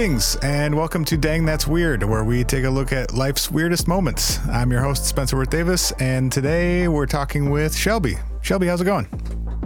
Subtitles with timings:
[0.00, 3.86] Greetings and welcome to Dang That's Weird, where we take a look at life's weirdest
[3.86, 4.38] moments.
[4.48, 8.16] I'm your host, Spencer Worth Davis, and today we're talking with Shelby.
[8.40, 9.04] Shelby, how's it going?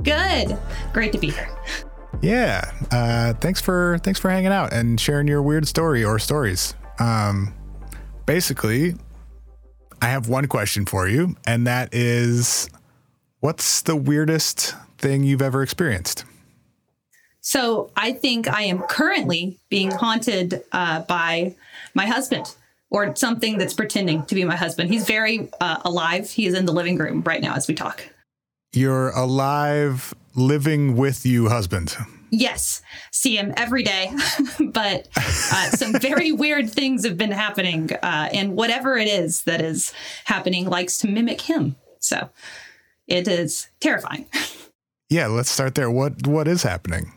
[0.02, 0.58] Good.
[0.92, 1.48] Great to be here.
[2.20, 2.68] Yeah.
[2.90, 6.74] Uh, thanks for thanks for hanging out and sharing your weird story or stories.
[6.98, 7.54] Um,
[8.26, 8.96] basically,
[10.02, 12.68] I have one question for you, and that is,
[13.38, 16.24] what's the weirdest thing you've ever experienced?
[17.44, 21.54] So I think I am currently being haunted uh, by
[21.92, 22.54] my husband
[22.88, 24.90] or something that's pretending to be my husband.
[24.90, 26.30] He's very uh, alive.
[26.30, 28.08] He is in the living room right now as we talk.
[28.72, 31.94] You're alive, living with you husband.
[32.30, 32.80] Yes,
[33.12, 34.10] see him every day,
[34.60, 39.60] but uh, some very weird things have been happening, uh, and whatever it is that
[39.60, 39.92] is
[40.24, 41.76] happening likes to mimic him.
[42.00, 42.30] So
[43.06, 44.26] it is terrifying.
[45.10, 45.90] Yeah, let's start there.
[45.90, 47.12] What what is happening?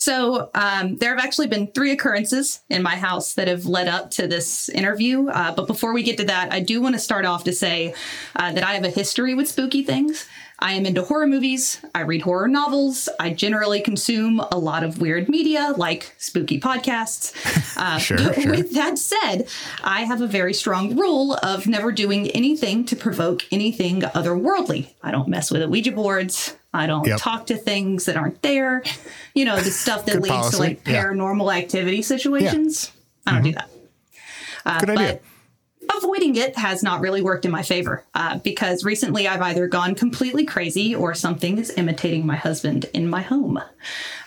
[0.00, 4.10] So um, there have actually been three occurrences in my house that have led up
[4.12, 5.28] to this interview.
[5.28, 7.94] Uh, but before we get to that, I do want to start off to say
[8.34, 10.26] uh, that I have a history with spooky things.
[10.58, 11.80] I am into horror movies.
[11.94, 13.10] I read horror novels.
[13.18, 17.34] I generally consume a lot of weird media like spooky podcasts.
[17.80, 18.50] Uh, Sure, but sure.
[18.50, 19.48] With that said,
[19.82, 24.88] I have a very strong rule of never doing anything to provoke anything otherworldly.
[25.02, 26.54] I don't mess with Ouija boards.
[26.72, 27.18] I don't Yep.
[27.20, 28.82] talk to things that aren't there.
[29.34, 31.02] You know, the stuff that leads policy, to like yeah.
[31.02, 32.92] paranormal activity situations.
[33.26, 33.70] I don't do that.
[34.64, 35.20] Uh, Good idea.
[35.86, 39.66] But avoiding it has not really worked in my favor uh, because recently I've either
[39.66, 43.60] gone completely crazy or something is imitating my husband in my home.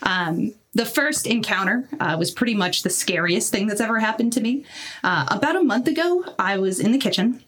[0.01, 4.41] Um, the first encounter uh, was pretty much the scariest thing that's ever happened to
[4.41, 4.65] me.
[5.03, 7.43] Uh, about a month ago, I was in the kitchen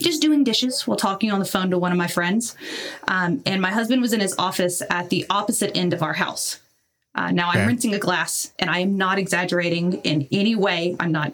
[0.00, 2.56] just doing dishes while talking on the phone to one of my friends.
[3.06, 6.60] Um, and my husband was in his office at the opposite end of our house.
[7.14, 7.60] Uh, now Okay.
[7.60, 10.94] I'm rinsing a glass, and I am not exaggerating in any way.
[11.00, 11.32] I'm not,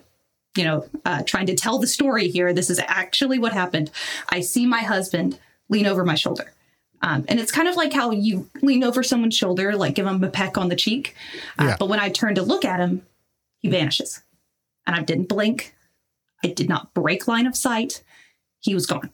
[0.56, 2.52] you know, uh, trying to tell the story here.
[2.52, 3.90] This is actually what happened.
[4.30, 5.38] I see my husband
[5.68, 6.52] lean over my shoulder.
[7.02, 10.24] Um, and it's kind of like how you lean over someone's shoulder, like give them
[10.24, 11.14] a peck on the cheek.
[11.58, 11.76] Uh, Yeah.
[11.78, 13.02] But when I turn to look at him,
[13.58, 14.22] he vanishes.
[14.86, 15.74] And I didn't blink.
[16.42, 18.02] I did not break line of sight.
[18.64, 19.10] He was gone.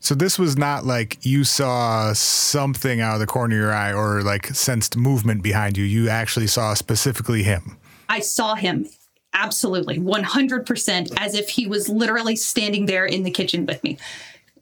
[0.00, 3.92] So this was not like you saw something out of the corner of your eye
[3.92, 5.84] or like sensed movement behind you.
[5.84, 7.76] You actually saw specifically him.
[8.08, 8.86] I saw him
[9.34, 13.98] absolutely 100% as if he was literally standing there in the kitchen with me,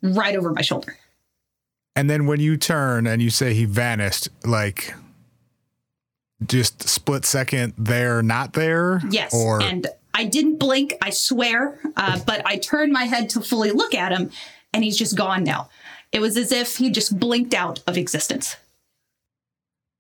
[0.03, 0.97] right over my shoulder.
[1.95, 4.95] And then when you turn and you say he vanished, like
[6.47, 9.03] just split second there, not there?
[9.11, 9.35] Yes.
[9.35, 13.71] Or and I didn't blink, I swear, uh, but I turned my head to fully
[13.71, 14.31] look at him
[14.73, 15.69] and he's just gone now.
[16.11, 18.57] It was as if he just blinked out of existence.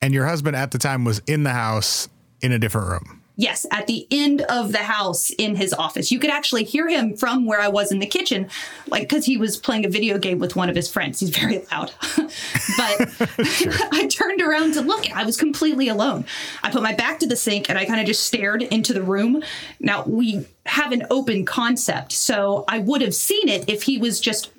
[0.01, 2.09] and your husband at the time was in the house
[2.41, 3.23] in a different room.
[3.39, 6.11] Yes, at the end of the house in his office.
[6.11, 8.49] You could actually hear him from where I was in the kitchen,
[8.87, 11.21] like because he was playing a video game with one of his friends.
[11.21, 11.93] He's very loud.
[12.17, 13.11] but
[13.93, 15.11] I turned around to look.
[15.15, 16.25] I was completely alone.
[16.63, 19.03] I put my back to the sink and I kind of just stared into the
[19.03, 19.43] room.
[19.81, 24.19] Now, we have an open concept, so I would have seen it if he was
[24.19, 24.51] just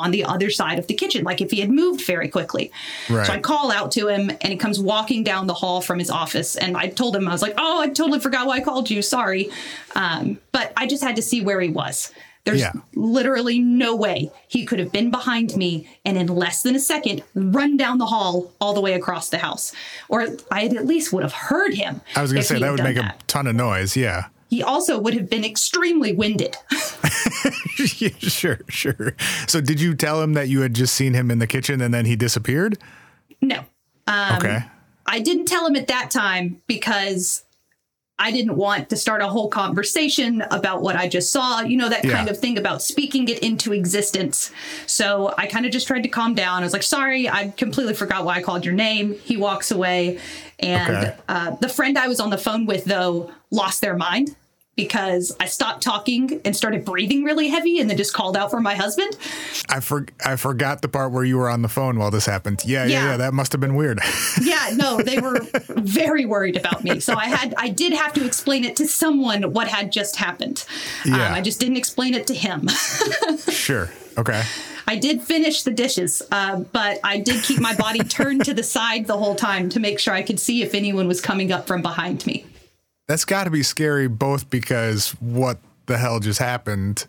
[0.00, 2.72] on the other side of the kitchen, like if he had moved very quickly.
[3.08, 3.26] Right.
[3.26, 6.10] So I call out to him and he comes walking down the hall from his
[6.10, 6.56] office.
[6.56, 9.02] And I told him, I was like, oh, I totally forgot why I called you.
[9.02, 9.50] Sorry.
[9.94, 12.12] Um, but I just had to see where he was.
[12.44, 12.72] There's Yeah.
[12.94, 17.22] literally no way he could have been behind me and in less than a second
[17.34, 19.72] run down the hall all the way across the house.
[20.08, 22.00] Or I at least would have heard him.
[22.16, 23.20] I was going to say that would make that.
[23.22, 23.94] a ton of noise.
[23.94, 24.28] Yeah.
[24.50, 26.56] He also would have been extremely winded.
[28.20, 29.14] Sure, sure.
[29.46, 31.92] So did you tell him that you had just seen him in the kitchen and
[31.94, 32.76] then he disappeared?
[33.40, 33.64] no.
[34.06, 34.64] Um, okay.
[35.06, 37.44] I didn't tell him at that time because
[38.18, 41.88] I didn't want to start a whole conversation about what I just saw, you know,
[41.88, 42.16] that Yeah.
[42.16, 44.50] kind of thing about speaking it into existence.
[44.86, 46.60] So I kind of just tried to calm down.
[46.62, 49.14] I was like, sorry, I completely forgot why I called your name.
[49.24, 50.18] He walks away.
[50.58, 51.16] And Okay.
[51.28, 54.34] uh, the friend I was on the phone with, though, lost their mind
[54.84, 58.60] because I stopped talking and started breathing really heavy and then just called out for
[58.60, 59.16] my husband.
[59.68, 62.62] I for, I forgot the part where you were on the phone while this happened.
[62.64, 63.10] Yeah, yeah, Yeah.
[63.10, 63.16] yeah.
[63.18, 64.00] That must have been weird.
[64.42, 68.24] yeah no they were very worried about me so i had i did have to
[68.24, 70.64] explain it to someone what had just happened
[71.04, 71.26] Yeah.
[71.28, 72.68] um, i just didn't explain it to him
[73.50, 73.90] sure.
[74.16, 74.42] Okay.
[74.86, 78.62] i did finish the dishes uh, but i did keep my body turned to the
[78.62, 81.66] side the whole time to make sure i could see if anyone was coming up
[81.66, 82.44] from behind me
[83.10, 87.06] That's got to be scary, both because what the hell just happened,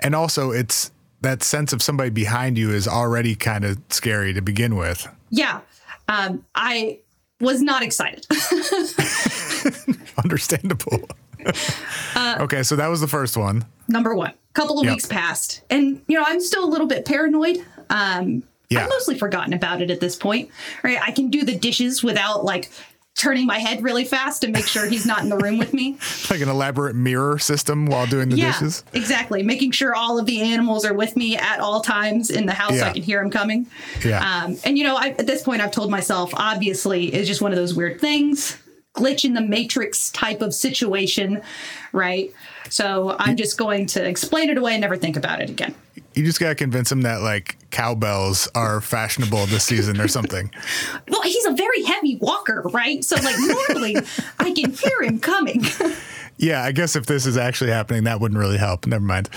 [0.00, 0.90] and also it's
[1.20, 5.06] that sense of somebody behind you is already kind of scary to begin with.
[5.30, 5.60] yeah
[6.08, 6.98] um, i
[7.40, 8.26] was not excited
[10.22, 11.08] Understandable.
[12.16, 13.64] Uh, okay, so that was the first one.
[13.86, 14.94] number one couple of Yep.
[14.94, 17.58] weeks passed and you know i'm still a little bit paranoid
[17.90, 18.84] um Yeah.
[18.84, 20.48] i've mostly forgotten about it at this point
[20.82, 22.70] right i can do the dishes without like
[23.14, 25.96] turning my head really fast to make sure he's not in the room with me.
[26.30, 28.82] Like an elaborate mirror system while doing the yeah dishes.
[28.92, 29.42] exactly.
[29.42, 32.72] Making sure all of the animals are with me at all times in the house.
[32.72, 32.80] Yeah.
[32.80, 33.66] so i can hear them coming.
[34.04, 34.44] Yeah.
[34.44, 37.52] um, and you know I, at this point i've told myself obviously it's just one
[37.52, 38.56] of those weird things.
[38.94, 41.42] Glitch in the matrix type of situation
[41.92, 42.32] right?
[42.70, 45.74] So i'm just going to explain it away and never think about it again
[46.14, 50.50] You just got to convince him that like cowbells are fashionable this season or something.
[51.08, 53.96] well he's a very heavy walker right so like normally
[54.38, 55.62] i can hear him coming
[56.36, 58.86] Yeah, I guess if this is actually happening, that wouldn't really help.
[58.88, 59.28] Never mind.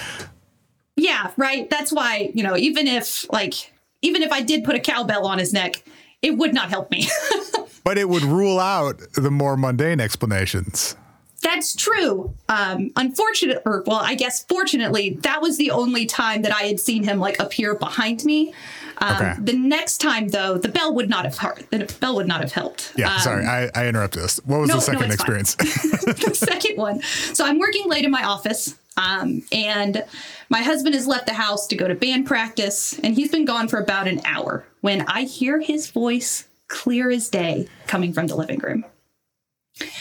[0.95, 3.53] yeah right that's why you know even if like
[4.01, 5.83] even if i did put a cowbell on his neck
[6.23, 7.07] it would not help me
[7.83, 10.97] But it would rule out the more mundane explanations.
[11.43, 12.33] That's true.
[12.49, 16.79] Um, unfortunate, or well, I guess fortunately, that was the only time that I had
[16.79, 18.53] seen him like appear behind me.
[18.99, 19.33] Um, Okay.
[19.39, 21.69] The next time, though, the bell would not have hurt.
[21.69, 22.91] The bell would not have helped.
[22.97, 24.39] Yeah, Um, sorry, I, I interrupted this.
[24.45, 25.11] What was no, the second fine.
[25.11, 25.55] experience?
[25.55, 27.01] the second one.
[27.33, 30.03] So I'm working late in my office, um, and
[30.49, 33.67] my husband has left the house to go to band practice, and he's been gone
[33.67, 38.35] for about an hour when I hear his voice clear as day coming from the
[38.35, 38.83] living room.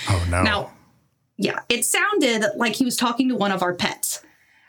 [0.08, 0.42] oh no.
[0.42, 0.72] Now,
[1.38, 4.22] yeah, it sounded like he was talking to one of our pets.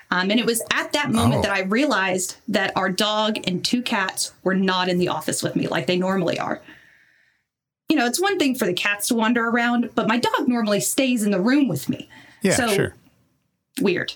[0.10, 1.42] Um, and it was at that moment Oh.
[1.44, 5.56] that I realized that our dog and two cats were not in the office with
[5.56, 6.62] me like they normally are.
[7.90, 10.80] You know, it's one thing for the cats to wander around, but my dog normally
[10.80, 12.10] stays in the room with me.
[12.42, 12.96] yeah, so sure.
[13.82, 14.14] weird.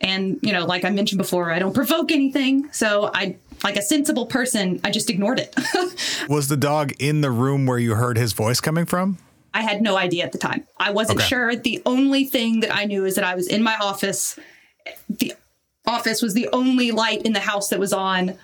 [0.00, 2.70] And, you know, like I mentioned before, I don't provoke anything.
[2.72, 5.54] So I, like a sensible person, I just ignored it.
[6.28, 9.18] Was the dog in the room where you heard his voice coming from?
[9.54, 10.66] I had no idea at the time.
[10.76, 11.28] I wasn't Okay.
[11.28, 11.56] sure.
[11.56, 14.38] The only thing that I knew is that I was in my office.
[15.08, 15.32] The
[15.86, 18.36] office was the only light in the house that was on,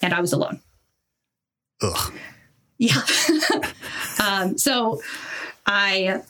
[0.00, 0.60] and I was alone.
[1.80, 2.12] Ugh.
[2.78, 3.00] Yeah.
[4.24, 5.00] um, so
[5.66, 6.20] I,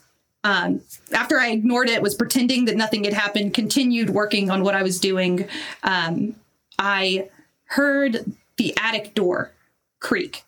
[0.45, 0.83] um,
[1.13, 4.83] after I ignored it, was pretending that nothing had happened, continued working on what I
[4.83, 5.49] was doing.
[5.83, 6.37] Um,
[6.79, 7.29] I
[7.65, 9.53] heard the attic door
[10.01, 10.45] creak,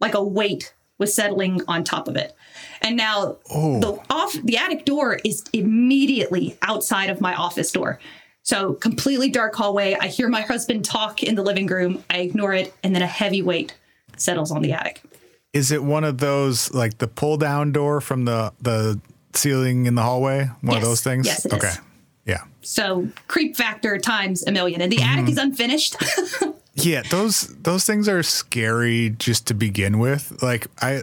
[0.00, 2.34] like a weight was settling on top of it.
[2.82, 3.80] And now oh.
[3.80, 7.98] the off the attic door is immediately outside of my office door.
[8.42, 9.96] So completely dark hallway.
[10.00, 12.04] I hear my husband talk in the living room.
[12.10, 13.76] I ignore it, and then a heavy weight
[14.16, 15.02] settles on the attic.
[15.52, 19.00] Is it one of those like the pull down door from the the
[19.34, 20.50] ceiling in the hallway?
[20.60, 21.26] One of those things?
[21.26, 21.58] Yes, it is.
[21.58, 21.74] okay.
[22.24, 22.44] Yeah.
[22.62, 25.18] So creep factor times a million, and the mm-hmm.
[25.18, 25.96] attic is unfinished.
[26.80, 30.42] Yeah, those those things are scary just to begin with.
[30.42, 31.02] Like I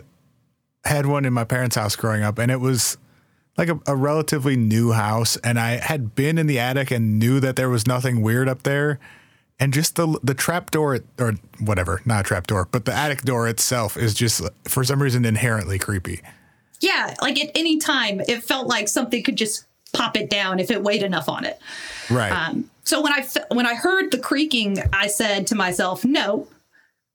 [0.86, 2.98] had one in my parents' house growing up, and it was
[3.58, 7.40] like a, a relatively new house, and I had been in the attic and knew
[7.40, 9.00] that there was nothing weird up there.
[9.60, 13.22] And just the the trap door or whatever, not a trap door, but the attic
[13.22, 16.22] door itself is just for some reason inherently creepy.
[16.82, 19.66] yeah, like at any time, it felt like something could just
[19.96, 21.60] pop it down if it weighed enough on it.
[22.10, 22.32] Right.
[22.32, 26.48] Um, so when I when I heard the creaking, I said to myself, "No,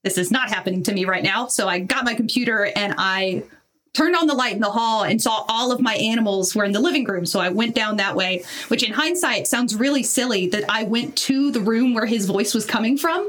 [0.02, 3.44] this is not happening to me right now." So I got my computer and I
[3.92, 6.70] turned on the light in the hall and saw all of my animals were in
[6.72, 7.26] the living room.
[7.26, 11.16] So I went down that way, which in hindsight sounds really silly that I went
[11.16, 13.28] to the room where his voice was coming from,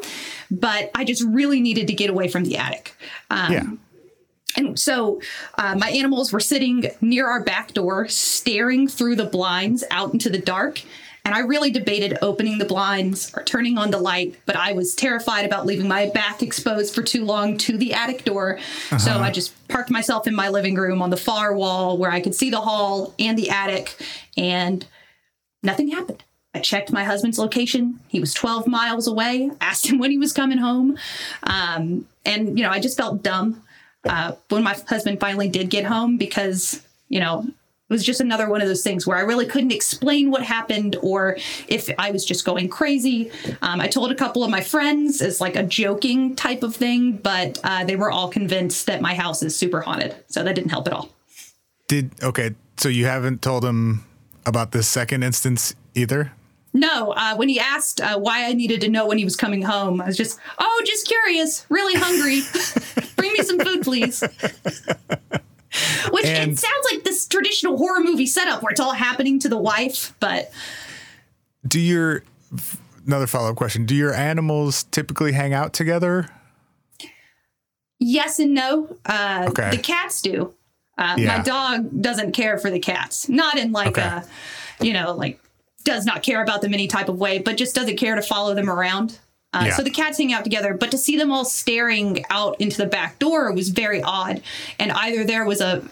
[0.52, 2.96] but I just really needed to get away from the attic.
[3.32, 3.64] Um, Yeah.
[4.58, 5.22] And so
[5.58, 10.30] uh, my animals were sitting near our back door, staring through the blinds out into
[10.30, 10.82] the dark.
[11.24, 14.96] And I really debated opening the blinds or turning on the light, but I was
[14.96, 18.58] terrified about leaving my back exposed for too long to the attic door.
[18.98, 22.22] So I just parked myself in my living room on the far wall where I
[22.22, 23.96] could see the hall and the attic,
[24.36, 24.84] and
[25.62, 26.24] nothing happened.
[26.56, 28.00] I checked my husband's location.
[28.08, 30.98] He was 12 miles away, asked him when he was coming home.
[31.44, 33.62] Um, and, you know, I just felt dumb
[34.08, 38.50] uh, when my husband finally did get home because, you know, it was just another
[38.50, 42.24] one of those things where I really couldn't explain what happened or if I was
[42.24, 43.32] just going crazy.
[43.62, 47.18] Um, I told a couple of my friends as like a joking type of thing,
[47.18, 50.16] but uh, they were all convinced that my house is super haunted.
[50.28, 51.10] So that didn't help at all.
[51.90, 52.52] Did okay?
[52.78, 54.06] So you haven't told him
[54.46, 56.32] about this second instance either?
[56.74, 59.62] No, uh, when he asked uh, why I needed to know when he was coming
[59.62, 62.42] home, I was just, oh, just curious, really hungry.
[63.18, 64.22] Bring me some food, please.
[66.12, 69.50] Which And- it sounds like this traditional horror movie setup where it's all happening to
[69.50, 70.52] the wife, but
[71.68, 72.24] Do your
[73.06, 73.86] another follow up question?
[73.86, 76.28] Do your animals typically hang out together?
[78.00, 78.96] yes and no.
[79.06, 79.70] Uh, Okay.
[79.72, 80.54] The cats do.
[80.98, 81.38] Uh, Yeah.
[81.38, 84.02] My dog doesn't care for the cats, not in like Okay.
[84.02, 84.26] a,
[84.82, 85.40] you know, like
[85.84, 88.54] does not care about them any type of way, but just doesn't care to follow
[88.56, 89.20] them around.
[89.54, 89.76] Uh, Yeah.
[89.76, 92.86] So the cats hang out together, but to see them all staring out into the
[92.86, 94.42] back door was very odd.
[94.80, 95.84] And either there was a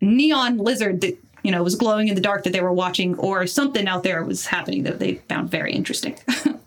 [0.00, 3.46] neon lizard that you know was glowing in the dark that they were watching, or
[3.46, 6.16] something out there was happening that they found very interesting.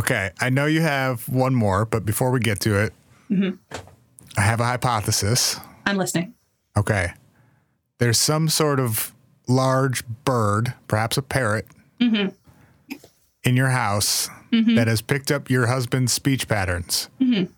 [0.00, 2.92] Okay, I know you have one more, but before we get to it,
[4.36, 5.58] I have a hypothesis.
[5.86, 6.34] I'm listening.
[6.76, 7.14] Okay.
[7.98, 9.12] There's some sort of
[9.48, 11.66] large bird, perhaps a parrot,
[12.00, 12.96] Mm-hmm.
[13.44, 14.74] in your house mm-hmm.
[14.76, 17.08] that has picked up your husband's speech patterns.
[17.20, 17.52] Mm-hmm.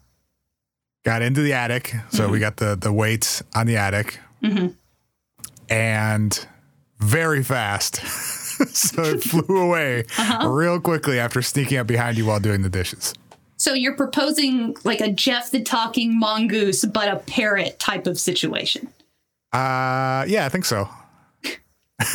[1.04, 1.94] Got into the attic.
[2.10, 4.18] So we got the, the weights on the attic.
[5.68, 6.46] And
[6.98, 7.96] very fast.
[8.68, 10.48] so it flew away uh-huh.
[10.48, 13.14] real quickly after sneaking up behind you while doing the dishes.
[13.56, 18.88] So you're proposing like a Gef the Talking Mongoose, but a parrot type of situation.
[19.52, 20.88] Uh, yeah, I think so.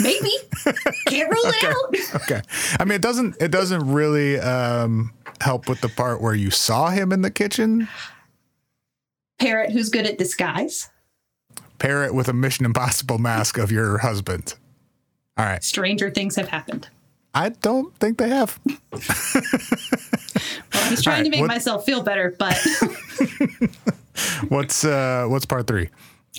[0.02, 0.32] Maybe.
[1.08, 2.22] Can't rule it out.
[2.24, 2.42] Okay.
[2.80, 5.12] I mean, it doesn't it doesn't really um,
[5.42, 7.88] help with the part where you saw him in the kitchen.
[9.40, 10.90] Parrot who's good at disguise.
[11.78, 14.56] Parrot with a Mission Impossible mask of your husband.
[15.38, 15.64] All right.
[15.64, 16.88] Stranger things have happened.
[17.34, 18.58] I don't think they have.
[18.66, 19.02] Well,
[20.74, 22.58] I was trying All to make what- myself feel better, but
[24.48, 25.90] What's uh what's part three?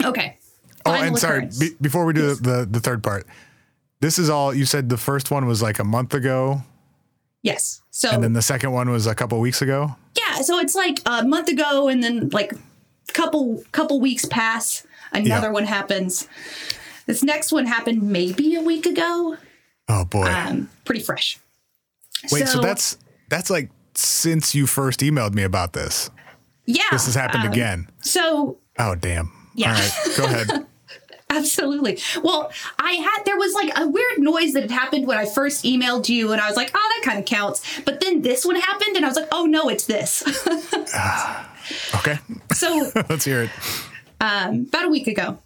[0.04, 0.38] okay.
[0.86, 3.26] Oh, and sorry, be, before we do the, the the third part,
[4.00, 4.88] this is all you said.
[4.88, 6.62] The first one was like a month ago,
[7.42, 7.82] yes.
[7.90, 9.96] So and then the second one was a couple weeks ago.
[10.16, 12.52] yeah, so it's like a month ago, and then like
[13.12, 15.52] couple couple weeks pass, another Yeah.
[15.52, 16.28] one happens.
[17.06, 19.36] This next one happened maybe a week ago.
[19.88, 20.26] Oh boy!
[20.26, 21.38] Um, pretty fresh.
[22.32, 26.10] Wait, so, that's that's like since you first emailed me about this.
[26.66, 26.82] yeah.
[26.90, 27.88] This has happened um, again.
[28.00, 29.30] So Oh damn!
[29.54, 29.68] Yeah.
[29.68, 30.66] All right, go ahead.
[31.30, 31.98] Absolutely.
[32.22, 35.64] Well, I had there was like a weird noise that had happened when I first
[35.64, 38.56] emailed you, and I was like, "Oh, that kind of counts." But then this one
[38.56, 40.22] happened, and I was like, "Oh no, it's this."
[41.96, 42.16] Okay,
[42.54, 43.50] so let's hear it.
[44.20, 45.38] um, about a week ago,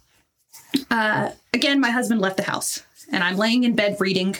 [0.91, 4.35] uh, again, my husband left the house, and I'm laying in bed reading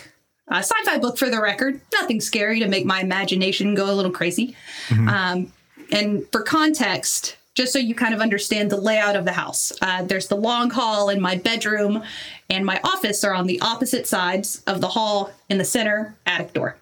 [0.48, 1.82] a sci-fi book for the record.
[1.92, 4.56] Nothing scary to make my imagination go a little crazy.
[4.92, 5.52] Um,
[5.92, 10.02] and for context, just so you kind of understand the layout of the house, uh,
[10.02, 12.04] there's the long hall in my bedroom,
[12.50, 16.54] and my office are on the opposite sides of the hall in the center attic
[16.54, 16.76] door.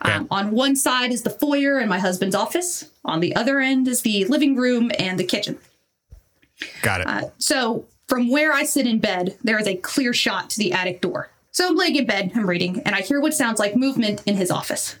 [0.00, 2.88] Um, on one side is the foyer and my husband's office.
[3.04, 5.58] On the other end is the living room and the kitchen.
[6.80, 7.06] Got it.
[7.06, 10.72] Uh, So from where I sit in bed, there is a clear shot to the
[10.72, 11.28] attic door.
[11.50, 14.36] So I'm laying in bed, I'm reading, and I hear what sounds like movement in
[14.36, 14.96] his office.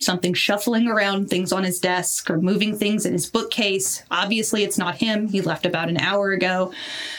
[0.00, 4.02] Something shuffling around things on his desk or moving things in his bookcase.
[4.10, 5.28] Obviously, it's not him.
[5.28, 6.72] He left about an hour ago.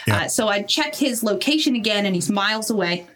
[0.05, 0.17] Yeah.
[0.24, 3.08] Uh, so I check his location again, and he's miles away.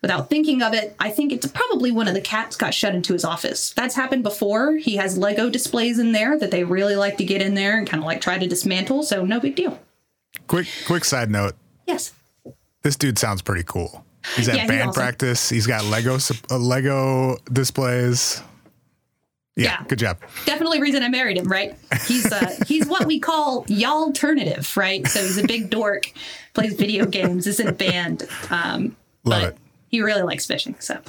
[0.00, 3.12] Without thinking of it, I think it's probably one of the cats got shut into
[3.12, 3.70] his office.
[3.70, 4.76] That's happened before.
[4.76, 7.86] He has Lego displays in there that they really like to get in there and
[7.88, 9.78] kind of like try to dismantle, so no big deal.
[10.48, 11.54] quick quick side note.
[11.86, 12.12] Yes.
[12.82, 14.04] This dude sounds pretty cool.
[14.34, 15.00] He's at Yeah, he's band awesome.
[15.00, 15.48] practice.
[15.48, 16.18] He's got Lego
[16.50, 18.42] uh, Lego displays.
[19.56, 19.84] Yeah, Yeah.
[19.86, 20.18] good job.
[20.46, 21.76] Definitely reason I married him, right?
[22.06, 25.06] He's uh, he's what we call y'all alternative, right?
[25.06, 26.10] So he's a big dork,
[26.54, 28.26] plays video games, is in a band.
[28.50, 29.58] Um, Love but it.
[29.88, 30.74] he really likes fishing.
[30.80, 30.94] So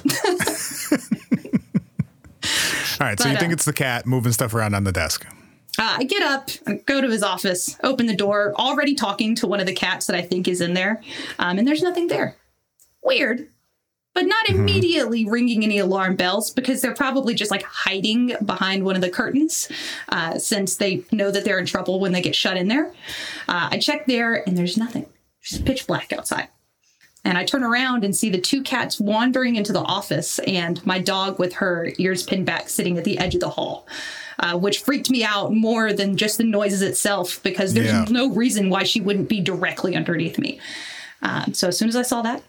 [3.00, 4.92] All right, so But, you think uh, it's the cat moving stuff around on the
[4.92, 5.26] desk?
[5.78, 9.46] Uh, I get up, I go to his office, open the door, already talking to
[9.48, 11.00] one of the cats that I think is in there,
[11.38, 12.36] um, and there's nothing there.
[13.02, 13.48] Weird,
[14.14, 18.94] but not immediately ringing any alarm bells because they're probably just like hiding behind one
[18.94, 19.68] of the curtains
[20.10, 22.86] uh, since they know that they're in trouble when they get shut in there.
[23.48, 25.06] Uh, I check there, and there's nothing.
[25.42, 26.48] Just pitch black outside.
[27.26, 30.98] And I turn around and see the two cats wandering into the office and my
[30.98, 33.86] dog with her ears pinned back sitting at the edge of the hall,
[34.38, 38.04] uh, which freaked me out more than just the noises itself because there's Yeah.
[38.10, 40.60] no reason why she wouldn't be directly underneath me.
[41.22, 42.42] Um, so as soon as I saw that,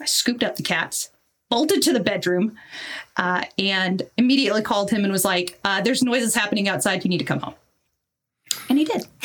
[0.00, 1.10] I scooped up the cats,
[1.52, 2.56] bolted to the bedroom,
[3.18, 7.04] uh, and immediately called him and was like, uh, There's noises happening outside.
[7.04, 7.54] You need to come home.
[8.70, 9.02] And he did.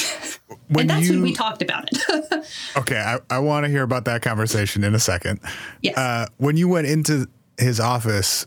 [0.69, 2.45] When and that's you when we talked about it.
[2.77, 5.39] okay, I, I want to hear about that conversation in a second.
[5.81, 5.97] yes.
[5.97, 8.45] Uh, when you went into his office,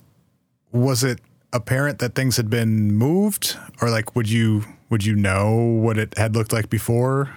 [0.72, 1.20] was it
[1.52, 6.16] apparent that things had been moved, or like would you would you know what it
[6.18, 7.30] had looked like before?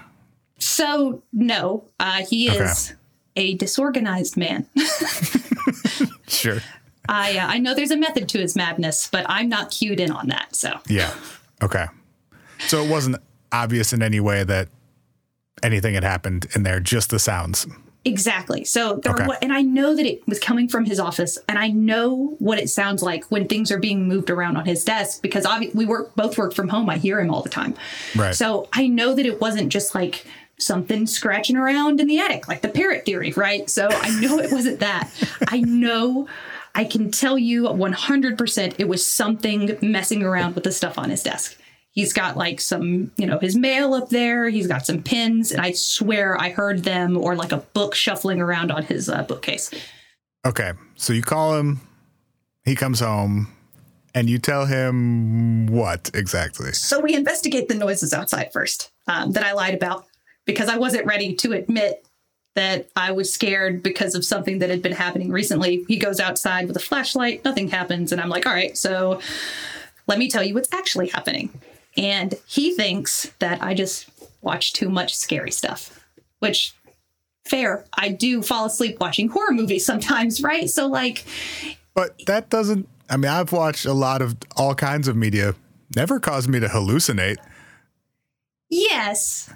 [0.59, 2.63] So no, uh, he Okay.
[2.65, 2.93] is
[3.35, 4.67] a disorganized man.
[6.27, 6.59] Sure.
[7.09, 10.11] I uh, I know there's a method to his madness, but I'm not cued in
[10.11, 10.55] on that.
[10.55, 11.13] So Yeah.
[11.61, 11.85] Okay.
[12.67, 13.17] So it wasn't
[13.51, 14.69] obvious in any way that
[15.61, 17.67] anything had happened in there, just the sounds.
[18.05, 18.65] exactly.
[18.65, 19.27] So there Okay.
[19.41, 22.69] and I know that it was coming from his office, and I know what it
[22.69, 26.13] sounds like when things are being moved around on his desk because obvi- we work
[26.15, 26.89] both work from home.
[26.89, 27.75] I hear him all the time.
[28.15, 28.35] Right.
[28.35, 30.25] So I know that it wasn't just like
[30.65, 33.69] something scratching around in the attic, like the parrot theory, right?
[33.69, 35.11] So I know it wasn't that.
[35.47, 36.27] I know
[36.75, 41.23] I can tell you 100% it was something messing around with the stuff on his
[41.23, 41.57] desk.
[41.91, 44.49] He's got like some, you know, his mail up there.
[44.49, 48.41] He's got some pins, and I swear I heard them or like a book shuffling
[48.41, 49.69] around on his uh, bookcase.
[50.43, 50.71] Okay.
[50.95, 51.81] So you call him,
[52.65, 53.53] he comes home,
[54.15, 56.71] and you tell him what exactly?
[56.71, 60.05] So we investigate the noises outside first um, that I lied about
[60.45, 62.05] because I wasn't ready to admit
[62.55, 65.85] that I was scared because of something that had been happening recently.
[65.87, 68.11] He goes outside with a flashlight, nothing happens.
[68.11, 69.19] And I'm like, all right, so
[70.07, 71.49] let me tell you what's actually happening.
[71.97, 74.09] And he thinks that I just
[74.41, 75.99] watch too much scary stuff,
[76.39, 76.75] which
[77.45, 77.85] fair.
[77.97, 80.69] I do fall asleep watching horror movies sometimes, right?
[80.69, 81.23] So, like,
[81.93, 85.55] But that doesn't, I mean, I've watched a lot of all kinds of media,
[85.95, 87.37] never caused me to hallucinate.
[88.69, 89.49] Yes.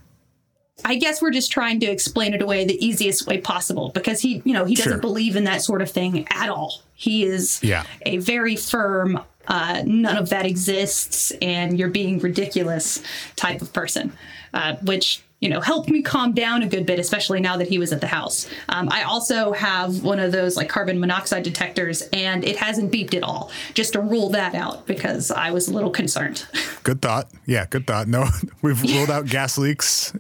[0.85, 4.41] I guess we're just trying to explain it away the easiest way possible because he,
[4.45, 4.99] you know, he doesn't Sure.
[5.01, 6.81] believe in that sort of thing at all.
[6.93, 7.83] He is Yeah.
[8.05, 13.01] a very firm, uh, none of that exists and you're being ridiculous
[13.35, 14.13] type of person,
[14.53, 17.79] uh, which, you know, helped me calm down a good bit, especially now that he
[17.79, 18.47] was at the house.
[18.69, 23.13] Um, I also have one of those like carbon monoxide detectors and it hasn't beeped
[23.15, 26.45] at all, just to rule that out because I was a little concerned.
[26.83, 27.29] Good thought.
[27.47, 28.07] Yeah, good thought.
[28.07, 28.29] No,
[28.61, 30.13] we've ruled out gas leaks.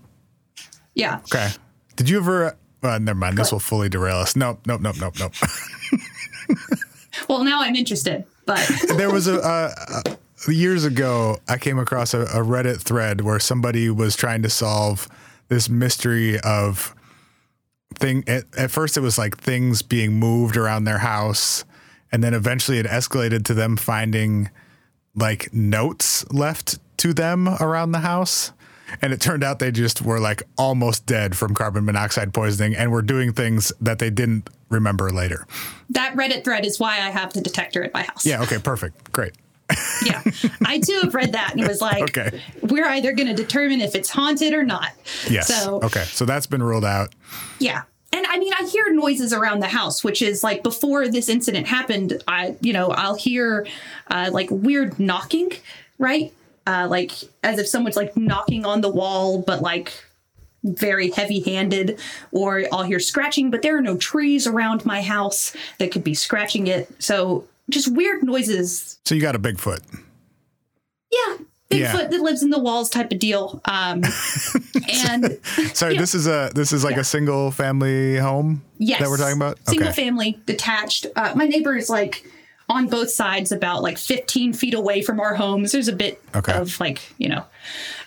[0.97, 1.19] Yeah.
[1.33, 1.49] Okay.
[1.95, 3.37] Did you ever, uh, never mind.
[3.37, 4.35] This will fully derail us.
[4.35, 5.33] Nope, nope, nope, nope, nope.
[7.27, 8.59] Well, now I'm interested, but.
[8.97, 13.39] there was a, uh, uh, years ago, I came across a, a Reddit thread where
[13.39, 15.07] somebody was trying to solve
[15.47, 16.95] this mystery of
[17.95, 18.23] thing.
[18.27, 21.65] At, at first, it was like things being moved around their house,
[22.11, 24.49] and then eventually it escalated to them finding
[25.15, 28.51] like notes left to them around the house.
[29.01, 32.91] And it turned out they just were like almost dead from carbon monoxide poisoning and
[32.91, 35.45] were doing things that they didn't remember later.
[35.89, 38.25] That Reddit thread is why I have the detector at my house.
[38.25, 38.41] Yeah.
[38.43, 38.59] Okay.
[38.59, 39.11] Perfect.
[39.11, 39.33] Great.
[40.05, 40.21] Yeah.
[40.65, 42.41] I too have read that and it was like, Okay.
[42.61, 44.91] we're either going to determine if it's haunted or not.
[45.29, 45.47] Yes.
[45.47, 46.03] So, okay.
[46.03, 47.13] So that's been ruled out.
[47.59, 47.81] yeah.
[48.13, 51.67] And I mean, I hear noises around the house, which is like before this incident
[51.67, 53.67] happened, I, you know, I'll hear
[54.09, 55.51] uh, like weird knocking,
[55.99, 56.33] right?
[56.67, 57.11] Uh, like
[57.43, 59.93] as if someone's like knocking on the wall, but like
[60.63, 61.97] very heavy handed,
[62.31, 66.13] or I'll hear scratching, but there are no trees around my house that could be
[66.13, 66.89] scratching it.
[67.01, 69.79] So just weird noises So you got a Bigfoot.
[71.11, 71.37] Yeah.
[71.69, 72.07] Bigfoot Yeah.
[72.07, 73.61] that lives in the walls type of deal.
[73.65, 74.03] Um,
[75.05, 75.39] and
[75.73, 75.99] Sorry, Yeah.
[76.01, 77.01] this is a this is like Yeah.
[77.01, 79.57] a single family home yes, that we're talking about.
[79.67, 80.03] Single okay.
[80.03, 81.05] family, detached.
[81.15, 82.25] Uh, my neighbor is like
[82.69, 85.71] on both sides, about like 15 feet away from our homes.
[85.71, 86.53] There's a bit Okay.
[86.53, 87.43] of like, you know,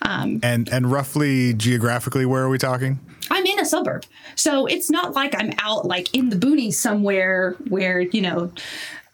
[0.02, 2.98] um, and and roughly geographically, where are we talking?
[3.30, 4.04] I'm in a suburb.
[4.34, 8.52] So it's not like I'm out like in the boonies somewhere where, you know,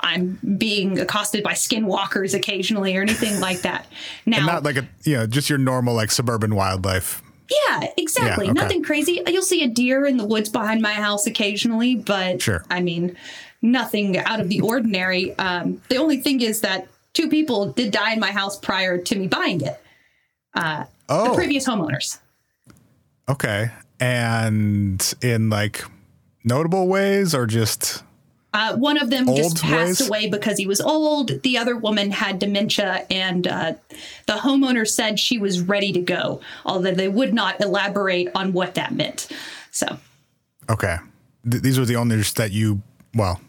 [0.00, 3.86] I'm being accosted by skinwalkers occasionally or anything like that.
[4.24, 7.22] Now, And not like a you know just your normal like suburban wildlife.
[7.68, 8.46] yeah, exactly.
[8.46, 8.60] Yeah, okay.
[8.60, 9.22] Nothing crazy.
[9.26, 12.64] You'll see a deer in the woods behind my house occasionally, but Sure.
[12.70, 13.16] I mean,
[13.72, 15.36] nothing out of the ordinary.
[15.38, 19.16] Um, the only thing is that two people did die in my house prior to
[19.16, 19.80] me buying it.
[20.54, 22.18] Uh the Oh, previous homeowners.
[23.28, 23.70] okay.
[24.00, 25.84] And in like
[26.44, 28.02] notable ways or just
[28.52, 30.08] Uh, one of them just passed ways?
[30.08, 31.42] away because he was old.
[31.42, 33.74] The other woman had dementia, and uh,
[34.26, 38.74] the homeowner said she was ready to go, although they would not elaborate on what
[38.76, 39.28] that meant.
[39.72, 39.98] So,
[40.70, 40.96] okay.
[41.48, 42.80] Th- these were the owners that you
[43.14, 43.40] well,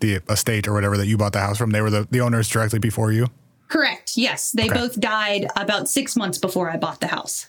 [0.00, 1.70] the estate or whatever that you bought the house from.
[1.70, 3.28] They were the, the owners directly before you.
[3.68, 4.16] correct.
[4.16, 4.74] Yes, they Okay.
[4.78, 7.46] both died about six months before I bought the house.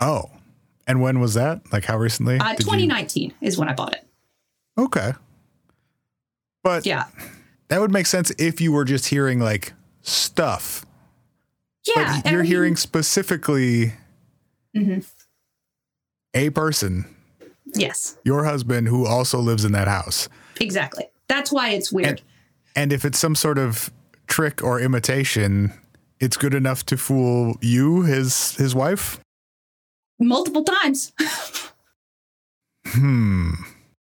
[0.00, 0.30] Oh.
[0.86, 1.60] And when was that?
[1.72, 2.38] Like how recently?
[2.38, 4.04] Uh, did you- 2019 is when I bought it.
[4.76, 5.12] Okay.
[6.64, 7.04] But Yeah.
[7.68, 10.84] that would make sense if you were just hearing like stuff.
[11.86, 12.20] Yeah.
[12.22, 12.48] But you're Mm-hmm.
[12.48, 13.92] hearing specifically
[16.34, 17.14] a person,
[17.74, 20.28] Yes, your husband, who also lives in that house.
[20.60, 21.04] exactly.
[21.28, 22.22] That's why it's weird.
[22.74, 23.90] And if it's some sort of
[24.26, 25.72] trick or imitation,
[26.20, 29.20] it's good enough to fool you, his his wife.
[30.18, 31.12] Multiple times.
[32.86, 33.50] Hmm.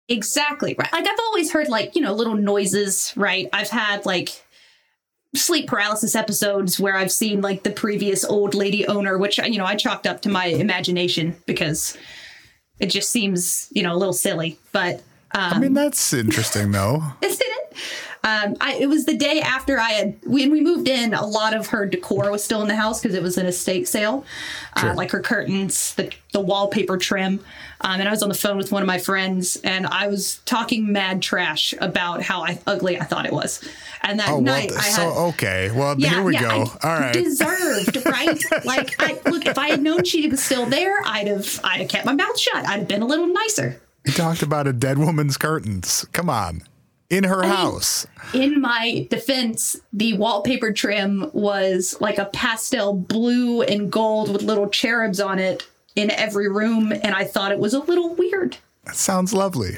[0.09, 0.75] Exactly.
[0.79, 0.93] Right.
[0.93, 3.49] Like I've always heard like, you know, little noises, right?
[3.53, 4.43] I've had like
[5.35, 9.65] sleep paralysis episodes where I've seen like the previous old lady owner, which you know,
[9.65, 11.97] I chalked up to my imagination because
[12.81, 14.59] it just seems, you know, a little silly.
[14.73, 17.03] But I mean, that's interesting, though.
[17.23, 17.77] isn't it?
[18.23, 21.15] Um, I, it was the day after I had when we moved in.
[21.15, 23.89] A lot of her decor was still in the house because it was an estate
[23.89, 24.27] sale,
[24.79, 24.91] Sure.
[24.91, 27.41] uh, like her curtains, the the wallpaper trim.
[27.81, 30.41] Um, and I was on the phone with one of my friends, and I was
[30.45, 33.67] talking mad trash about how I, ugly I thought it was.
[34.03, 35.17] And that Oh, well, night, I so had.
[35.31, 35.71] okay.
[35.75, 36.65] Well, Yeah, here we yeah, go.
[36.83, 37.15] I All right.
[37.15, 38.39] Deserved, right?
[38.67, 39.47] like, I look.
[39.47, 41.59] If I had known she was still there, I'd have.
[41.65, 42.67] I'd have kept my mouth shut.
[42.69, 43.81] I'd have been a little nicer.
[44.07, 46.07] We talked about a dead woman's curtains.
[46.13, 46.63] Come on.
[47.11, 48.07] In her house.
[48.33, 54.69] in my defense, the wallpaper trim was like a pastel blue and gold with little
[54.69, 58.59] cherubs on it in every room, and I thought it was a little weird.
[58.85, 59.73] That sounds lovely.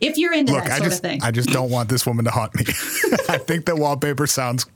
[0.00, 2.04] If you're into Look, that I sort just of thing, I just don't want this
[2.04, 2.64] woman to haunt me.
[3.28, 4.66] I think the wallpaper sounds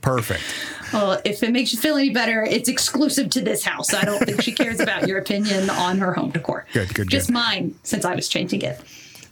[0.00, 0.44] perfect.
[0.92, 3.92] Well, if it makes you feel any better, it's exclusive to this house.
[3.94, 6.66] I don't think she cares about your opinion on her home decor.
[6.72, 7.34] Good, good, Just good.
[7.34, 8.80] mine, since I was changing it.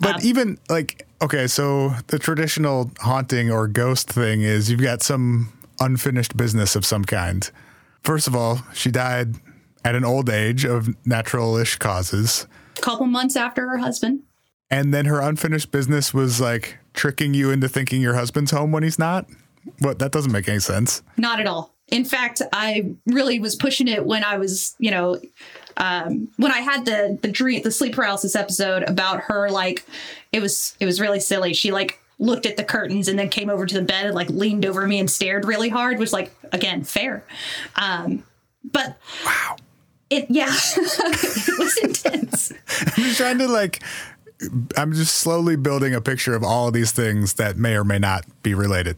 [0.01, 5.03] But Um, even like okay, so the traditional haunting or ghost thing is you've got
[5.03, 7.51] some unfinished business of some kind.
[8.03, 9.35] First of all, she died
[9.85, 12.47] at an old age of natural-ish causes.
[12.79, 14.21] A couple months after her husband,
[14.71, 18.83] And then her unfinished business was like tricking you into thinking your husband's home when
[18.83, 19.27] he's not.
[19.79, 21.03] What that doesn't make any sense.
[21.17, 21.73] Not at all.
[21.89, 25.21] In fact, I really was pushing it when I was, you know,
[25.77, 29.51] um, when I had the the dream, the sleep paralysis episode about her.
[29.51, 29.85] Like,
[30.33, 31.53] it was it was really silly.
[31.55, 34.31] She like looked at the curtains and then came over to the bed and like
[34.31, 35.99] leaned over me and stared really hard.
[35.99, 37.25] Was like again fair,
[37.77, 38.23] um,
[38.65, 38.97] but
[39.27, 39.57] Wow.
[40.11, 40.47] it yeah,
[40.77, 42.53] it was intense.
[42.97, 43.83] I'm just trying to like
[44.77, 47.99] I'm just slowly building a picture of all of these things that may or may
[47.99, 48.97] not be related.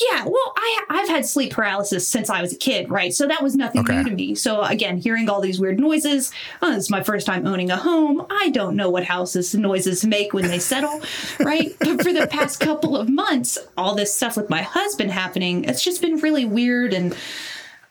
[0.00, 3.12] Yeah, well, I I've had sleep paralysis since I was a kid, right?
[3.12, 3.96] So that was nothing Okay.
[3.96, 4.34] new to me.
[4.36, 6.30] So again, hearing all these weird noises,
[6.62, 8.24] oh, this is my first time owning a home.
[8.30, 11.00] I don't know what houses noises make when they settle,
[11.40, 11.74] right?
[11.80, 15.82] But for the past couple of months, all this stuff with my husband happening, it's
[15.82, 17.16] just been really weird and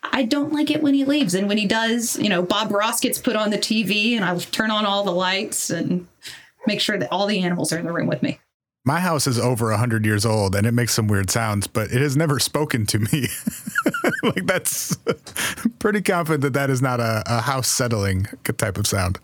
[0.03, 1.33] I don't like it when he leaves.
[1.33, 4.37] And when he does, you know, Bob Ross gets put on the TV and I
[4.37, 6.07] turn on all the lights and
[6.65, 8.39] make sure that all the animals are in the room with me.
[8.87, 12.01] My house is over 100 years old and it makes some weird sounds, but it
[12.01, 13.27] has never spoken to me.
[14.23, 14.95] like, that's
[15.79, 19.19] pretty confident that that is not a, a house settling type of sound.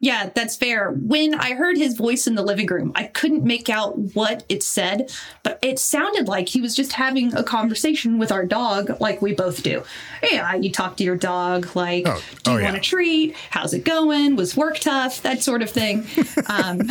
[0.00, 0.92] Yeah, that's fair.
[0.92, 4.62] When I heard his voice in the living room, I couldn't make out what it
[4.62, 9.20] said, but it sounded like he was just having a conversation with our dog, like
[9.20, 9.82] we both do.
[10.22, 12.80] Yeah, you talk to your dog, like, Oh, do you oh, want yeah.
[12.80, 13.36] a treat?
[13.50, 14.36] How's it going?
[14.36, 15.20] Was work tough?
[15.20, 16.06] That sort of thing.
[16.48, 16.82] Um,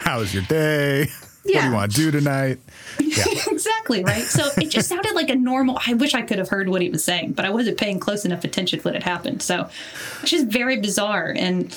[0.00, 1.08] How was your day?
[1.54, 2.58] What do you want to do tonight?
[2.98, 3.24] Yeah.
[3.46, 4.24] exactly, right?
[4.24, 5.78] So it just sounded like a normal.
[5.86, 8.26] I wish I could have heard what he was saying, but I wasn't paying close
[8.26, 9.42] enough attention when it happened.
[9.42, 9.70] So
[10.20, 11.32] it's just very bizarre.
[11.34, 11.74] And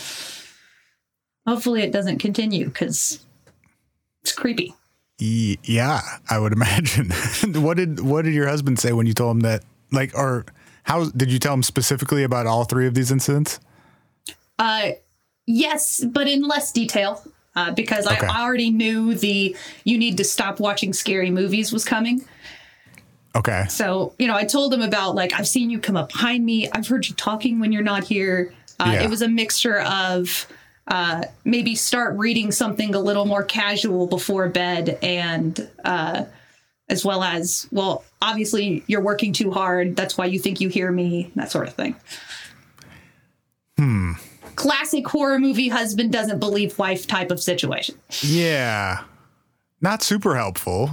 [1.48, 3.24] hopefully it doesn't continue because
[4.22, 4.74] it's creepy.
[5.18, 7.12] Yeah, I would imagine.
[7.62, 9.64] what did what did your husband say when you told him that?
[9.92, 10.46] Like, or
[10.84, 13.60] how did you tell him specifically about all three of these incidents?
[14.58, 14.92] Uh,
[15.46, 17.24] yes, but in less detail.
[17.56, 18.26] Uh, because Okay.
[18.26, 22.24] I already knew the you need to stop watching scary movies was coming.
[23.36, 23.66] Okay.
[23.70, 26.70] So, you know, I told him about like, I've seen you come up behind me.
[26.72, 28.54] I've heard you talking when you're not here.
[28.80, 29.04] Uh, Yeah.
[29.04, 30.48] It was a mixture of
[30.88, 36.26] uh, maybe start reading something a little more casual before bed and uh,
[36.88, 39.96] as well as, well, obviously you're working too hard.
[39.96, 41.96] That's why you think you hear me, that sort of thing.
[43.78, 44.14] Hmm.
[44.60, 47.96] Classic horror movie husband doesn't believe wife type of situation.
[48.22, 49.04] Yeah.
[49.80, 50.90] Not super helpful.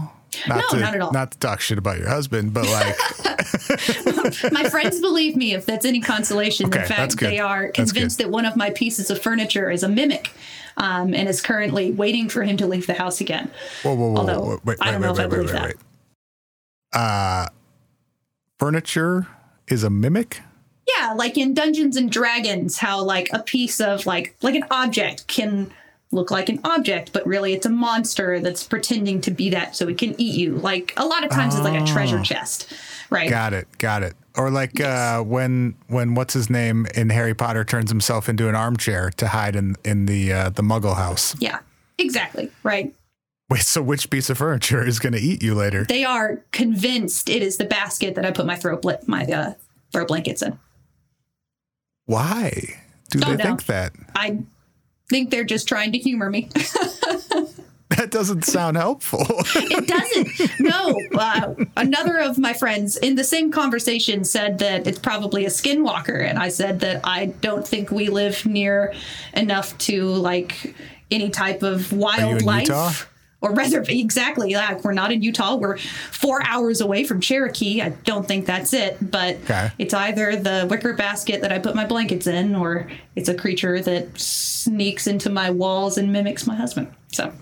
[0.46, 1.12] Not No, to, not at all.
[1.12, 5.84] Not to talk shit about your husband, but like, my friends believe me if that's
[5.84, 6.66] any consolation.
[6.66, 9.88] Okay, In fact, they are convinced that one of my pieces of furniture is a
[9.88, 10.30] mimic
[10.76, 13.50] um, and is currently waiting for him to leave the house again.
[13.82, 15.46] whoa, whoa, whoa, Although, whoa, wait, I don't wait, know wait, if I wait, believe
[15.46, 15.64] wait, that.
[15.64, 15.76] wait.
[16.92, 17.46] Uh,
[18.60, 19.26] furniture
[19.66, 20.40] is a mimic.
[20.86, 25.26] Yeah, like in Dungeons and Dragons, how like a piece of like like an object
[25.26, 25.72] can
[26.12, 29.88] look like an object, but really it's a monster that's pretending to be that so
[29.88, 30.56] it can eat you.
[30.56, 32.72] Like a lot of times it's like a treasure chest,
[33.10, 33.26] right?
[33.26, 33.30] Oh.
[33.30, 33.68] Got it.
[33.78, 34.14] Got it.
[34.36, 38.54] Or like uh, when when what's his name in Harry Potter turns himself into an
[38.54, 41.34] armchair to hide in in the uh, the Muggle house.
[41.40, 41.60] Yeah,
[41.98, 42.50] exactly.
[42.62, 42.94] Right.
[43.48, 45.84] Wait, so which piece of furniture is going to eat you later?
[45.84, 49.54] They are convinced it is the basket that I put my throw bl- my uh,
[49.92, 50.58] throw blankets in.
[52.06, 52.74] Why
[53.10, 53.44] do Oh, they no.
[53.44, 53.92] think that?
[54.14, 54.38] I
[55.10, 56.48] think they're just trying to humor me.
[57.90, 59.24] That doesn't sound helpful.
[59.54, 60.60] it doesn't.
[60.60, 61.00] No.
[61.16, 66.20] Uh, another of my friends in the same conversation said that it's probably a skinwalker.
[66.28, 68.92] And I said that I don't think we live near
[69.34, 70.74] enough to like
[71.12, 73.08] any type of wildlife.
[73.46, 74.00] Or reservation.
[74.00, 74.54] Exactly.
[74.54, 75.54] Like we're not in Utah.
[75.56, 77.80] We're four hours away from Cherokee.
[77.82, 78.96] I don't think that's it.
[79.10, 79.70] But Okay.
[79.78, 83.80] it's either the wicker basket that I put my blankets in, or it's a creature
[83.80, 86.88] that sneaks into my walls and mimics my husband.
[87.12, 87.32] So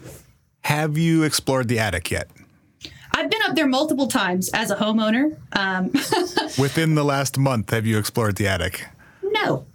[0.62, 2.28] Have you explored the attic yet?
[3.16, 5.36] I've been up there multiple times as a homeowner.
[5.52, 5.90] Um,
[6.58, 8.86] Within the last month, have you explored the attic?
[9.46, 9.66] No.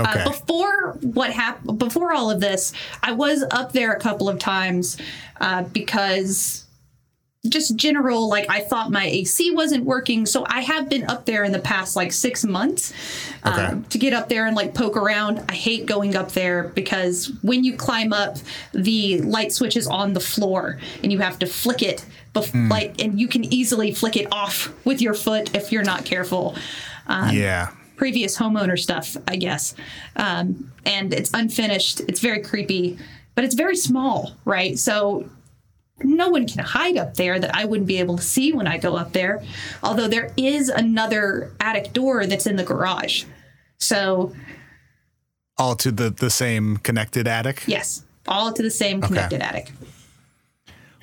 [0.00, 0.22] Okay.
[0.22, 4.38] Uh, before what happened, before all of this, I was up there a couple of
[4.38, 4.96] times
[5.40, 6.64] uh, because
[7.48, 10.26] just general, like I thought my AC wasn't working.
[10.26, 12.92] So I have been up there in the past like six months
[13.46, 13.62] Okay.
[13.62, 15.42] um, to get up there and like poke around.
[15.48, 18.36] I hate going up there because when you climb up,
[18.72, 22.04] the light switch is on the floor and you have to flick it.
[22.34, 26.04] Bef- like, and you can easily flick it off with your foot if you're not
[26.04, 26.54] careful.
[27.06, 27.70] Um, yeah.
[28.00, 29.74] Previous homeowner stuff, I guess.
[30.16, 32.00] Um, and it's unfinished.
[32.08, 32.98] It's very creepy,
[33.34, 34.78] but it's very small, right?
[34.78, 35.28] So
[36.02, 38.78] no one can hide up there that I wouldn't be able to see when I
[38.78, 39.42] go up there.
[39.82, 43.24] Although there is another attic door that's in the garage.
[43.76, 44.32] So,
[45.58, 47.64] All to the the same connected attic.
[47.66, 49.72] yes, all to the same connected attic.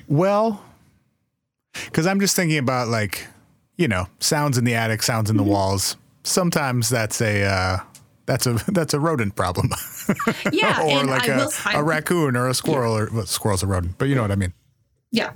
[0.08, 0.60] Well,
[1.84, 3.26] because I'm just thinking about like,
[3.76, 5.46] you know, sounds in the attic, sounds in Mm-hmm.
[5.46, 5.96] the walls.
[6.28, 7.78] Sometimes that's a uh,
[8.26, 9.70] that's a that's a rodent problem,
[10.52, 11.52] Yeah, or and like I a, will.
[11.74, 14.36] A raccoon or a squirrel or well, squirrel's a rodent, but you know what I
[14.36, 14.52] mean.
[15.10, 15.32] Yeah.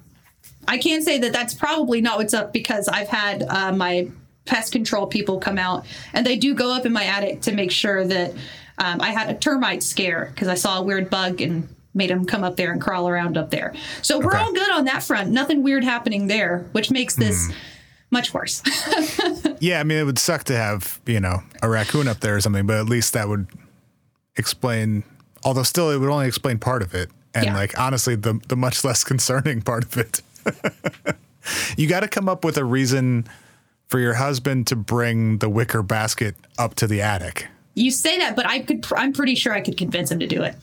[0.68, 4.08] I can't say that that's probably not what's up because I've had uh, my
[4.44, 7.72] pest control people come out and they do go up in my attic to make
[7.72, 8.30] sure that
[8.78, 12.24] um, I had a termite scare because I saw a weird bug and made them
[12.26, 13.74] come up there and crawl around up there.
[14.02, 14.38] So we're Okay.
[14.38, 15.30] all good on that front.
[15.30, 17.50] Nothing weird happening there, which makes this
[18.12, 18.62] much worse.
[19.60, 22.40] Yeah, I mean, it would suck to have you know a raccoon up there or
[22.40, 23.46] something, but at least that would
[24.36, 25.04] explain.
[25.44, 27.54] Although still, it would only explain part of it, and Yeah.
[27.54, 30.20] like honestly, the the much less concerning part of it.
[31.76, 33.24] you got to come up with a reason
[33.86, 37.46] for your husband to bring the wicker basket up to the attic.
[37.74, 38.84] you say that, but I could.
[38.96, 40.56] I'm pretty sure I could convince him to do it.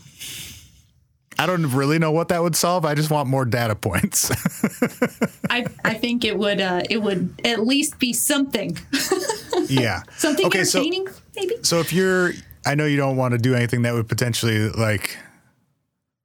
[1.40, 2.84] I don't really know what that would solve.
[2.84, 4.30] I just want more data points.
[5.50, 6.60] I I think it would.
[6.60, 8.78] Uh, it would at least be something.
[9.68, 10.04] yeah.
[10.18, 11.56] Something Okay, so- entertaining, maybe.
[11.62, 12.34] So if you're,
[12.66, 15.18] I know you don't want to do anything that would potentially like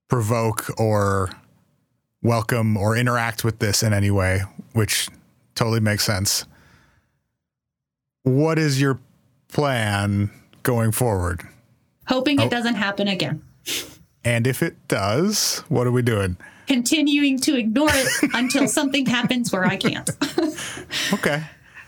[0.08, 1.30] provoke or
[2.22, 5.08] welcome or interact with this in any way, which
[5.54, 6.44] totally makes sense.
[8.24, 8.98] What is your
[9.48, 10.30] plan
[10.64, 11.42] going forward?
[12.08, 12.44] Hoping Oh.
[12.44, 13.42] it doesn't happen again.
[14.24, 16.36] And if it does, what are we doing?
[16.66, 20.08] continuing to ignore it until something happens where I can't.
[21.12, 21.42] Okay.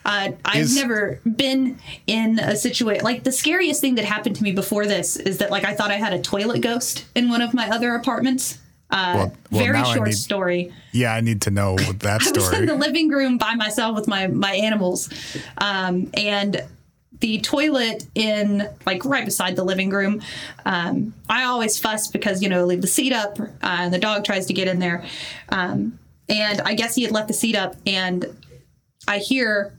[0.05, 4.43] Uh, I've Is- never been in a situation like the scariest thing that happened to
[4.43, 7.41] me before this is that like I thought I had a toilet ghost in one
[7.41, 8.59] of my other apartments.
[8.91, 10.73] Uh, Well- well, very short need- story.
[10.93, 12.45] Yeah, I need to know that story.
[12.47, 15.09] I was in the living room by myself with my my animals,
[15.59, 16.63] um, and
[17.21, 20.21] the toilet in like right beside the living room.
[20.65, 24.25] Um, I always fuss because you know leave the seat up uh, and the dog
[24.25, 25.05] tries to get in there.
[25.49, 25.99] Um,
[26.29, 28.27] and I guess he had left the seat up, and
[29.09, 29.73] I hear.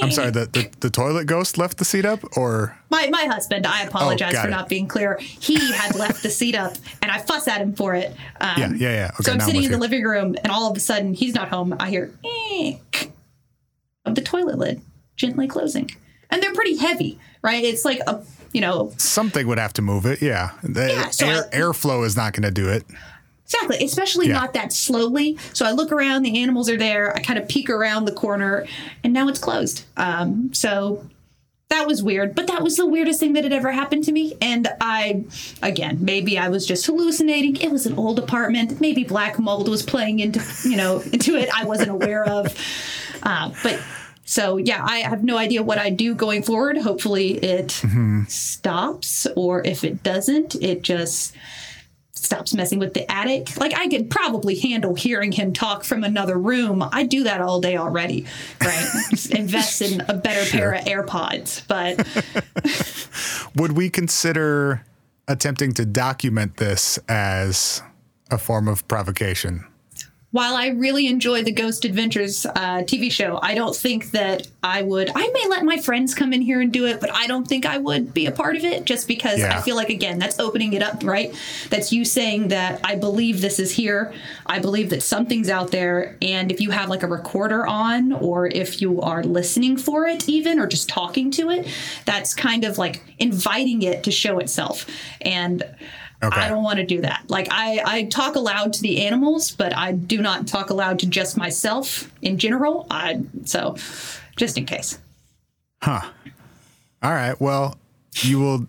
[0.00, 3.66] I'm sorry, the, the, the toilet ghost left the seat up or My, my husband,
[3.66, 4.50] I apologize Oh, for it.
[4.50, 5.18] not being clear.
[5.18, 8.14] He had left the seat up, and I fuss at him for it.
[8.40, 9.10] Um, Yeah, yeah, yeah.
[9.14, 11.12] Okay, so I'm I'm sitting with in the living room, and all of a sudden
[11.12, 11.76] he's not home.
[11.80, 12.12] I hear
[14.04, 14.80] of the toilet lid
[15.16, 15.90] gently closing,
[16.30, 17.62] and they're pretty heavy, right?
[17.64, 20.22] It's like a you know something would have to move it.
[20.22, 20.50] Yeah.
[20.62, 22.84] The Yeah, so air, I- airflow is not going to do it.
[23.44, 24.34] Exactly, especially Yeah.
[24.34, 25.38] not that slowly.
[25.54, 27.16] So I look around, the animals are there.
[27.16, 28.66] I kind of peek around the corner,
[29.02, 29.84] and now it's closed.
[29.96, 31.04] Um, so
[31.70, 34.34] that was weird, but that was the weirdest thing that had ever happened to me.
[34.42, 35.24] And I,
[35.62, 37.56] again, maybe I was just hallucinating.
[37.56, 38.80] It was an old apartment.
[38.82, 41.48] Maybe black mold was playing into, you know, into it.
[41.54, 42.54] I wasn't aware of.
[43.22, 43.78] Uh, but
[44.28, 46.76] so yeah, I have no idea what I do going forward.
[46.76, 48.24] Hopefully, it mm-hmm.
[48.24, 51.34] stops, or if it doesn't, it just
[52.12, 53.56] stops messing with the attic.
[53.56, 56.86] Like I could probably handle hearing him talk from another room.
[56.92, 58.26] I do that all day already,
[58.60, 58.86] right?
[59.30, 61.66] Invest in a better pair of AirPods.
[61.66, 62.06] But
[63.56, 64.84] Would we consider
[65.26, 67.82] attempting to document this as
[68.30, 69.64] a form of provocation?
[70.30, 74.82] While I really enjoy the Ghost Adventures uh, TV show, I don't think that I
[74.82, 75.10] would.
[75.14, 77.64] I may let my friends come in here and do it, but I don't think
[77.64, 79.58] I would be a part of it just because Yeah.
[79.58, 81.34] I feel like, again, that's opening it up, right?
[81.70, 84.12] That's you saying that I believe this is here.
[84.44, 86.18] I believe that something's out there.
[86.20, 90.28] And if you have like a recorder on, or if you are listening for it,
[90.28, 91.66] even, or just talking to it,
[92.04, 94.84] that's kind of like inviting it to show itself.
[95.22, 95.64] And
[96.22, 96.40] Okay.
[96.40, 97.24] I don't want to do that.
[97.28, 101.06] Like I, I talk aloud to the animals, but I do not talk aloud to
[101.06, 102.86] just myself in general.
[102.90, 103.76] I so
[104.36, 104.98] just in case.
[105.80, 106.00] Huh.
[107.02, 107.40] All right.
[107.40, 107.76] Well,
[108.22, 108.66] you will.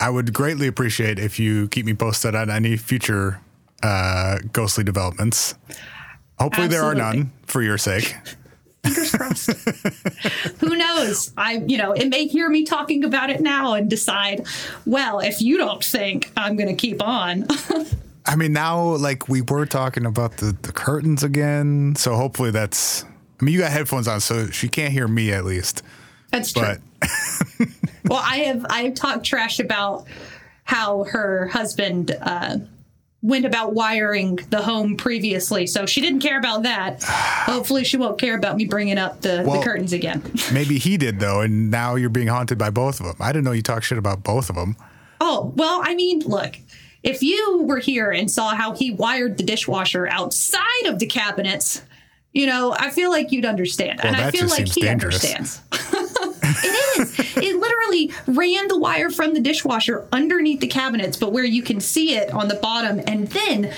[0.00, 3.40] I would greatly appreciate if you keep me posted on any future
[3.82, 5.54] uh, ghostly developments.
[6.38, 8.16] Hopefully, there are none for your sake.
[8.84, 9.50] Fingers crossed.
[10.60, 11.32] Who knows?
[11.36, 14.46] I, you know, it may hear me talking about it now and decide,
[14.86, 17.46] well, if you don't think I'm going to keep on,
[18.26, 21.94] I mean, now, like, we were talking about the, the curtains again.
[21.96, 23.04] So hopefully that's.
[23.40, 25.82] I mean, you got headphones on, so she can't hear me at least.
[26.30, 26.76] that's true.
[27.00, 27.08] But
[28.06, 30.06] Well, I have I have talked trash about
[30.64, 32.58] how her husband uh,
[33.24, 37.02] went about wiring the home previously, so she didn't care about that.
[37.02, 40.22] Hopefully, she won't care about me bringing up the, Well- the curtains again.
[40.52, 41.40] maybe he did, though.
[41.40, 43.16] And now you're being haunted by both of them.
[43.18, 44.76] I didn't know you talk shit about both of them.
[45.20, 46.56] Oh well, I mean, look.
[47.02, 51.82] If you were here and saw how he wired the dishwasher outside of the cabinets,
[52.32, 54.02] you know, I feel like you'd understand.
[54.04, 55.22] and I feel like he dangerous.
[55.24, 55.60] understands.
[56.44, 57.18] it is.
[57.36, 61.80] It literally ran the wire from the dishwasher underneath the cabinets, but where you can
[61.80, 63.72] see it on the bottom, and then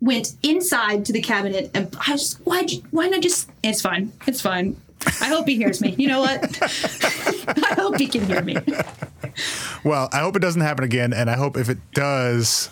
[0.00, 1.70] went inside to the cabinet.
[1.74, 2.66] And I was, why?
[2.90, 3.50] Why not just?
[3.62, 4.12] It's fine.
[4.26, 4.76] It's fine.
[5.20, 5.94] I hope he hears me.
[5.96, 6.58] You know what?
[7.48, 8.56] I hope he can hear me.
[9.84, 11.12] Well, I hope it doesn't happen again.
[11.12, 12.70] And I hope if it does,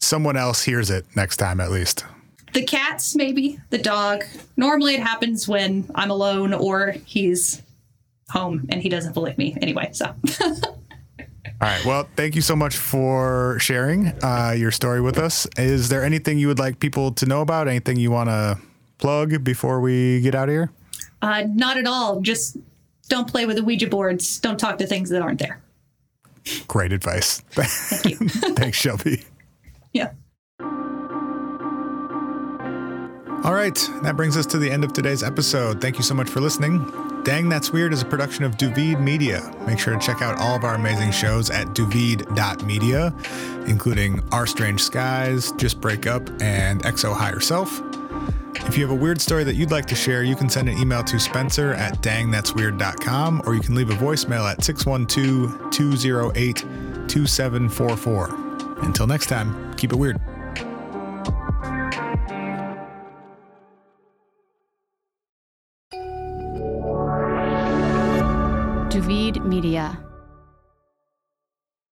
[0.00, 2.04] someone else hears it next time at least.
[2.52, 4.24] the cats maybe the dog
[4.56, 7.62] normally it happens when i'm alone or he's
[8.30, 10.06] home and he doesn't believe me anyway so
[11.62, 11.84] All right.
[11.84, 15.46] Well, thank you so much for sharing uh, your story with us.
[15.58, 17.68] Is there anything you would like people to know about?
[17.68, 18.58] Anything you want to
[18.96, 20.70] plug before we get out of here?
[21.20, 22.56] uh, not at all just
[23.08, 25.60] don't play with the ouija boards don't talk to things that aren't there
[26.66, 27.40] Great advice.
[27.50, 29.24] thank you Thanks, Shelby.
[29.92, 30.12] yeah
[33.44, 35.80] All right, that brings us to the end of today's episode.
[35.80, 36.78] Thank you so much for listening.
[37.24, 39.52] Dang That's Weird is a production of Du Vide Media.
[39.66, 43.14] Make sure to check out all of our amazing shows at duvid.media,
[43.66, 47.82] including Our Strange Skies, Just Break Up, and XO Higher Self.
[48.66, 50.78] If you have a weird story that you'd like to share, you can send an
[50.78, 56.56] email to spencer at dangthatsweird.com or you can leave a voicemail at 612 208
[57.08, 58.28] 2744.
[58.82, 60.20] Until next time, keep it weird.